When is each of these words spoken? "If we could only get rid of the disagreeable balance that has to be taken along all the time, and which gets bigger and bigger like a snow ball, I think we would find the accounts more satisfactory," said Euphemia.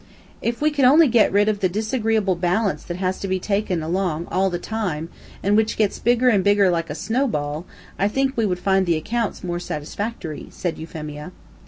"If 0.41 0.61
we 0.63 0.71
could 0.71 0.83
only 0.83 1.07
get 1.07 1.31
rid 1.31 1.47
of 1.47 1.59
the 1.59 1.69
disagreeable 1.69 2.33
balance 2.35 2.81
that 2.85 2.97
has 2.97 3.19
to 3.19 3.27
be 3.27 3.37
taken 3.39 3.83
along 3.83 4.25
all 4.31 4.49
the 4.49 4.57
time, 4.57 5.09
and 5.43 5.55
which 5.55 5.77
gets 5.77 5.99
bigger 5.99 6.27
and 6.29 6.43
bigger 6.43 6.71
like 6.71 6.89
a 6.89 6.95
snow 6.95 7.27
ball, 7.27 7.67
I 7.99 8.07
think 8.07 8.35
we 8.35 8.47
would 8.47 8.57
find 8.57 8.87
the 8.87 8.97
accounts 8.97 9.43
more 9.43 9.59
satisfactory," 9.59 10.47
said 10.49 10.79
Euphemia. 10.79 11.31